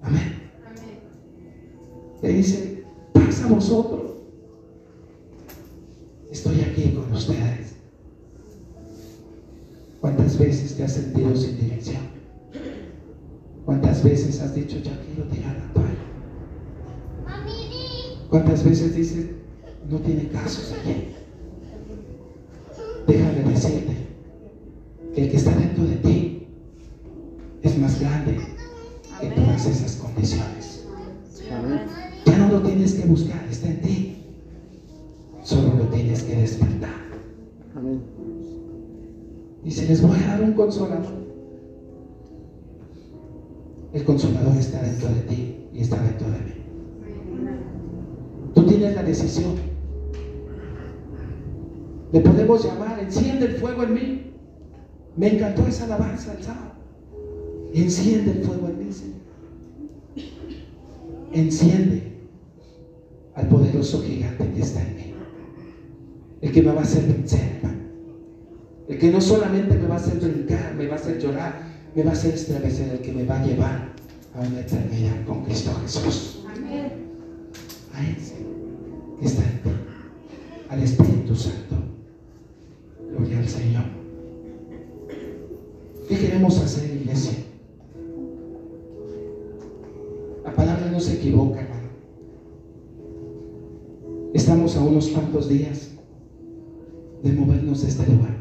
[0.01, 0.51] Amén.
[2.21, 4.11] Le dice, pasa a vosotros.
[6.29, 7.75] Estoy aquí con ustedes.
[10.01, 12.03] ¿Cuántas veces te has sentido sin dirección?
[13.63, 16.05] ¿Cuántas veces has dicho, ya quiero tirar la toalla?
[18.29, 19.27] ¿Cuántas veces dices,
[19.89, 21.15] no tiene caso aquí?
[23.07, 23.95] déjame decirte
[25.13, 26.14] que el que está dentro de ti
[32.25, 34.23] Ya no lo tienes que buscar, está en ti.
[35.43, 37.05] Solo lo tienes que despertar.
[39.63, 41.25] Y se les voy a dar un consolador.
[43.93, 46.53] El consolador está dentro de ti y está dentro de mí.
[48.53, 49.75] Tú tienes la decisión
[52.15, 54.31] le podemos llamar, enciende el fuego en mí.
[55.17, 56.71] Me encantó esa alabanza el sábado.
[57.73, 59.14] Enciende el fuego en mí, Señor.
[61.35, 62.01] Enciende
[63.35, 65.13] al poderoso gigante que está en mí.
[66.39, 67.59] El que me va a hacer vencer,
[68.87, 71.59] El que no solamente me va a hacer brincar, me va a hacer llorar,
[71.93, 73.89] me va a hacer estremecer, el que me va a llevar
[74.33, 76.45] a una eternidad con Cristo Jesús.
[76.55, 76.93] Amén.
[77.93, 78.35] A ese
[79.19, 79.69] que está en ti,
[80.69, 81.75] al Espíritu Santo.
[83.11, 83.83] Gloria al Señor.
[86.07, 87.44] ¿Qué queremos hacer, iglesia?
[95.15, 95.91] Cuantos días
[97.23, 98.35] de movernos de este lugar.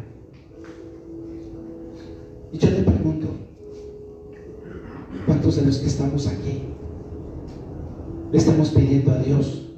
[2.53, 3.29] Y yo te pregunto,
[5.27, 6.63] ¿cuántos de los que estamos aquí
[8.33, 9.71] le estamos pidiendo a Dios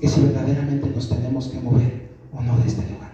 [0.00, 3.12] que si verdaderamente nos tenemos que mover, o no de este lugar.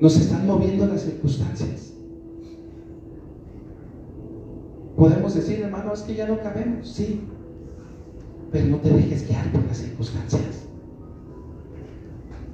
[0.00, 1.92] Nos están moviendo las circunstancias.
[4.96, 7.20] Podemos decir, hermano, es que ya no cabemos, sí,
[8.54, 10.68] pero no te dejes guiar por las circunstancias.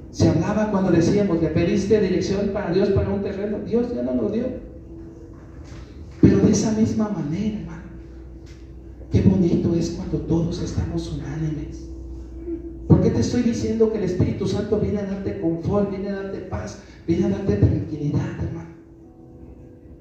[0.09, 4.15] Se hablaba cuando decíamos, le pediste dirección para Dios para un terreno, Dios ya no
[4.15, 4.45] lo dio.
[6.19, 7.83] Pero de esa misma manera, hermano,
[9.11, 11.85] qué bonito es cuando todos estamos unánimes
[12.87, 16.23] ¿Por qué te estoy diciendo que el Espíritu Santo viene a darte confort, viene a
[16.23, 18.71] darte paz, viene a darte tranquilidad, hermano?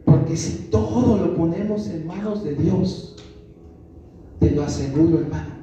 [0.07, 3.17] Porque si todo lo ponemos en manos de Dios,
[4.41, 5.60] te lo aseguro, hermano,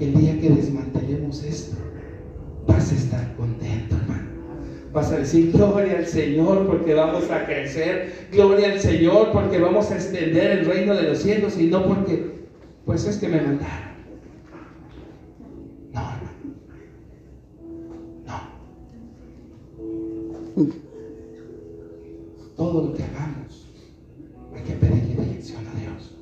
[0.00, 1.76] el día que desmantelemos esto,
[2.66, 4.24] vas a estar contento, hermano.
[4.92, 9.90] Vas a decir, gloria al Señor porque vamos a crecer, gloria al Señor porque vamos
[9.90, 12.46] a extender el reino de los cielos y no porque,
[12.84, 13.94] pues es que me mandaron.
[22.56, 23.66] Todo lo que hagamos,
[24.54, 26.14] hay que pedirle dirección a Dios.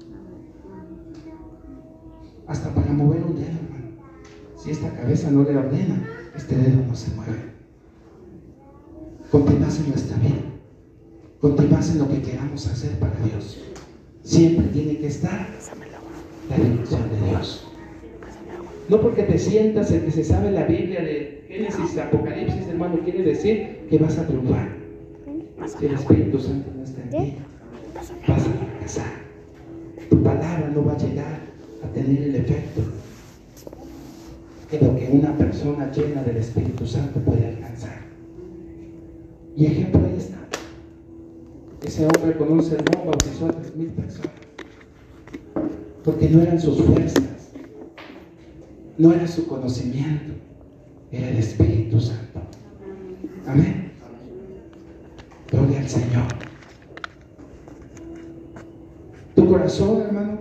[2.46, 3.61] Hasta para mover un dedo, hermano.
[4.62, 7.50] Si esta cabeza no le ordena, este dedo no se mueve.
[9.28, 10.40] Continuas en nuestra vida.
[11.40, 13.60] Continuas en lo que queramos hacer para Dios.
[14.22, 15.48] Siempre tiene que estar
[16.48, 17.66] la dirección de Dios.
[18.88, 23.24] No porque te sientas el que se sabe la Biblia de Génesis, Apocalipsis, hermano, quiere
[23.24, 24.76] decir que vas a triunfar.
[25.76, 27.34] Si el Espíritu Santo no está en ti,
[27.94, 28.14] vas a
[28.52, 29.12] fracasar.
[30.08, 31.40] Tu palabra no va a llegar
[31.82, 32.82] a tener el efecto
[34.72, 38.00] que lo que una persona llena del Espíritu Santo puede alcanzar.
[39.54, 40.38] Y ejemplo ahí está.
[41.84, 44.32] Ese hombre con un sermón bautizó a tres mil personas.
[46.02, 47.50] Porque no eran sus fuerzas,
[48.96, 50.32] no era su conocimiento,
[51.10, 52.40] era el Espíritu Santo.
[53.46, 53.92] Amén.
[55.50, 56.28] Gloria al Señor.
[59.34, 60.38] Tu corazón, hermano,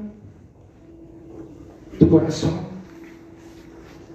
[1.99, 2.70] tu corazón,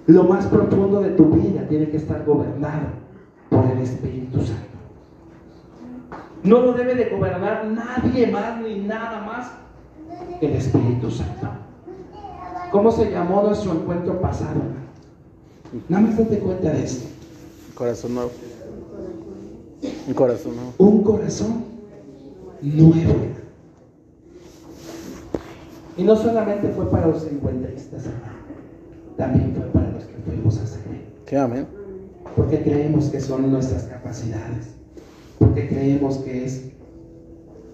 [0.07, 2.87] lo más profundo de tu vida tiene que estar gobernado
[3.49, 4.63] por el Espíritu Santo.
[6.43, 9.51] No lo debe de gobernar nadie más ni nada más
[10.39, 11.47] que el Espíritu Santo.
[12.71, 14.61] ¿Cómo se llamó nuestro encuentro pasado?
[15.89, 17.07] Nada más date cuenta de esto.
[17.75, 18.31] Corazón nuevo.
[20.07, 20.73] Un corazón nuevo.
[20.77, 21.63] Un corazón
[22.61, 23.13] nuevo.
[25.97, 28.03] Y no solamente fue para los encuentristas,
[29.17, 29.86] también fue para
[30.27, 31.05] que fuimos a servir.
[31.25, 31.67] ¿Qué amén?
[32.35, 34.75] Porque creemos que son nuestras capacidades.
[35.39, 36.71] Porque creemos que es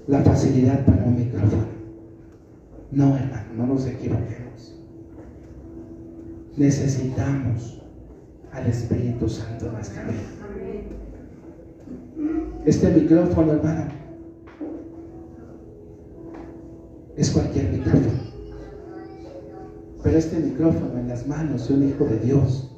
[0.08, 1.74] la facilidad para un micrófono.
[2.92, 4.80] No, hermano, no nos equivoquemos.
[6.58, 7.82] Necesitamos
[8.52, 10.22] al Espíritu Santo en nuestra vida.
[12.66, 13.86] Este micrófono, hermano,
[17.18, 18.23] es cualquier micrófono.
[20.04, 22.70] Pero este micrófono en las manos de un hijo de Dios,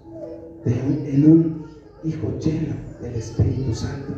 [0.64, 1.66] de un- en un
[2.04, 4.14] hijo lleno del Espíritu Santo,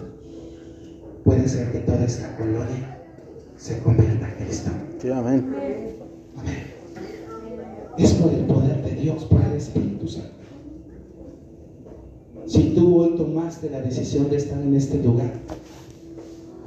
[1.23, 2.99] puede ser que toda esta colonia
[3.57, 4.71] se convierta a Cristo.
[5.01, 5.45] ¿Qué amén?
[6.35, 6.77] Amén.
[7.97, 10.31] Es por el poder de Dios, por el Espíritu Santo.
[12.45, 15.33] Si tú hoy tomaste la decisión de estar en este lugar,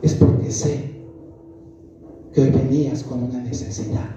[0.02, 0.90] es porque sé
[2.32, 4.08] que hoy venías con una necesidad,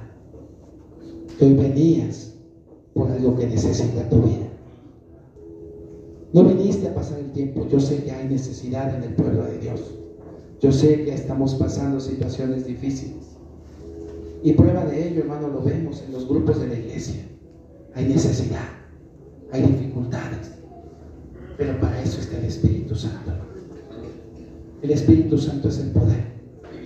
[1.37, 2.33] que hoy venías
[2.93, 4.47] por algo que necesita tu vida.
[6.33, 9.59] No viniste a pasar el tiempo, yo sé que hay necesidad en el pueblo de
[9.59, 9.81] Dios.
[10.61, 13.37] Yo sé que estamos pasando situaciones difíciles.
[14.43, 17.23] Y prueba de ello, hermano, lo vemos en los grupos de la iglesia.
[17.93, 18.67] Hay necesidad,
[19.51, 20.51] hay dificultades.
[21.57, 23.31] Pero para eso está el Espíritu Santo.
[24.81, 26.23] El Espíritu Santo es el poder,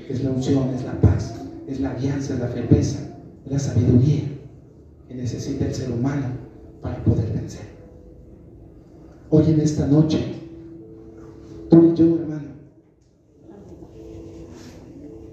[0.10, 1.34] es la unción, es la paz,
[1.68, 3.00] es la alianza, es la firmeza,
[3.45, 4.37] es la sabiduría
[5.18, 6.28] necesita el ser humano
[6.82, 7.65] para poder vencer.
[9.30, 10.20] Hoy en esta noche,
[11.70, 12.47] tú y yo, hermano,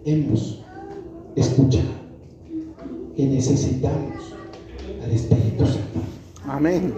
[0.05, 0.65] hemos
[1.37, 1.91] escuchado
[3.15, 4.35] que necesitamos
[5.03, 6.01] al Espíritu Santo.
[6.47, 6.95] Amén.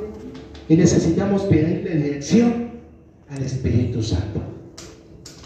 [0.69, 2.71] Y necesitamos pedirle dirección
[3.29, 4.41] al Espíritu Santo.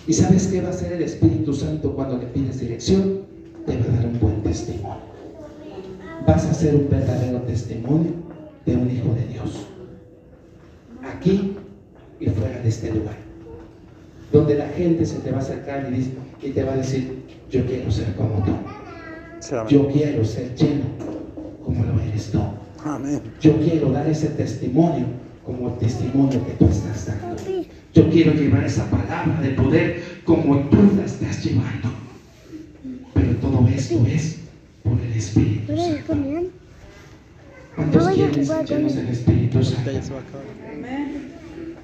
[0.07, 3.23] ¿Y sabes qué va a hacer el Espíritu Santo cuando le pides dirección?
[3.67, 5.11] Te va a dar un buen testimonio.
[6.41, 8.13] Vas a ser un verdadero testimonio
[8.65, 9.67] de un hijo de Dios.
[11.05, 11.55] Aquí
[12.19, 13.17] y fuera de este lugar.
[14.33, 16.13] Donde la gente se te va a acercar y, dice-
[16.43, 18.53] y te va a decir, yo quiero ser como tú.
[19.69, 20.85] Yo quiero ser lleno
[21.63, 22.41] como lo eres tú.
[22.87, 23.21] Amén.
[23.43, 25.05] Yo quiero dar ese testimonio
[25.45, 27.37] como el testimonio que tú estás dando.
[27.93, 31.91] Yo quiero llevar esa palabra de poder como tú la estás llevando.
[33.13, 34.40] Pero todo esto es
[34.83, 36.17] por el Espíritu Santo.
[37.77, 39.91] ¿Cuántos quieren ser llenos del Espíritu Santo?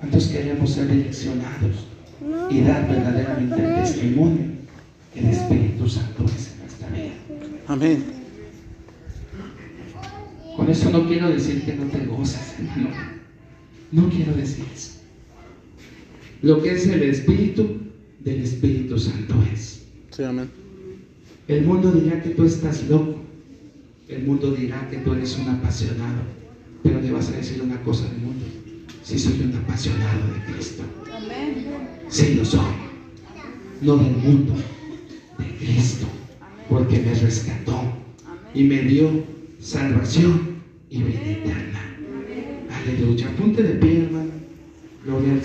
[0.00, 1.86] ¿Cuántos queremos ser direccionados
[2.50, 4.44] y dar verdaderamente el testimonio
[5.12, 7.12] que el Espíritu Santo es en nuestra vida?
[7.68, 8.04] Amén.
[10.56, 12.94] Con eso no quiero decir que no te gozas, hermano.
[13.92, 14.92] No quiero decir eso.
[16.42, 17.78] Lo que es el Espíritu
[18.20, 19.84] del Espíritu Santo es.
[20.10, 20.65] Sí, amén.
[21.48, 23.20] El mundo dirá que tú estás loco.
[24.08, 26.22] El mundo dirá que tú eres un apasionado.
[26.82, 28.44] Pero le vas a decir una cosa al mundo.
[29.02, 30.82] Si soy un apasionado de Cristo.
[32.08, 32.60] Sí lo soy.
[33.82, 34.54] No del mundo,
[35.38, 36.06] de Cristo.
[36.68, 37.80] Porque me rescató
[38.54, 39.08] y me dio
[39.60, 40.56] salvación
[40.90, 41.96] y vida eterna.
[42.70, 43.28] Aleluya.
[43.36, 44.30] Ponte de pie, hermano.
[45.04, 45.44] Gloria al